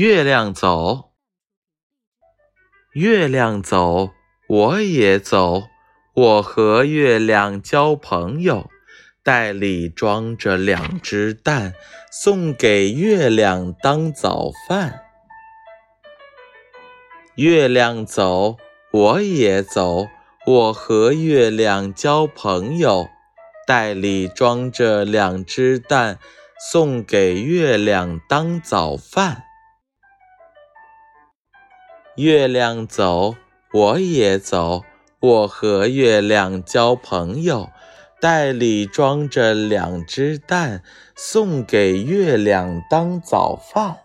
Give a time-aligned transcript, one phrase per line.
[0.00, 1.12] 月亮走，
[2.94, 4.12] 月亮走，
[4.48, 5.64] 我也走。
[6.14, 8.70] 我和月亮交朋友，
[9.22, 11.74] 袋里装着两只蛋，
[12.10, 15.02] 送给月亮当早饭。
[17.34, 18.56] 月亮走，
[18.92, 20.06] 我也走。
[20.46, 23.06] 我和月亮交朋友，
[23.66, 26.18] 袋里装着两只蛋，
[26.72, 29.44] 送给月亮当早饭。
[32.16, 33.36] 月亮走，
[33.72, 34.82] 我也走。
[35.20, 37.70] 我和月亮交朋友，
[38.20, 40.82] 袋里装着两只蛋，
[41.14, 43.98] 送给月亮当早饭。